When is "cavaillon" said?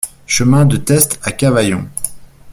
1.31-1.87